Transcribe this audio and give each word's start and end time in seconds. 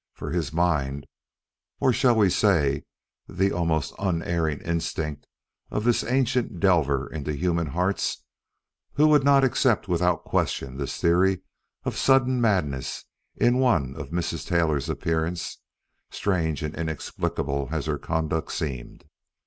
For 0.15 0.31
his 0.31 0.51
mind 0.51 1.05
or 1.79 1.93
shall 1.93 2.15
we 2.15 2.31
say 2.31 2.85
the 3.29 3.51
almost 3.51 3.93
unerring 3.99 4.59
instinct 4.61 5.27
of 5.69 5.83
this 5.83 6.03
ancient 6.03 6.59
delver 6.59 7.05
into 7.07 7.33
human 7.35 7.67
hearts? 7.67 8.23
would 8.97 9.23
not 9.23 9.43
accept 9.43 9.87
without 9.87 10.23
question 10.25 10.77
this 10.77 10.97
theory 10.99 11.43
of 11.83 11.95
sudden 11.97 12.41
madness 12.41 13.05
in 13.35 13.59
one 13.59 13.95
of 13.95 14.09
Mrs. 14.09 14.47
Taylor's 14.47 14.89
appearance, 14.89 15.59
strange 16.09 16.63
and 16.63 16.73
inexplicable 16.73 17.69
as 17.71 17.85
her 17.85 17.99
conduct 17.99 18.53
seemed. 18.53 19.03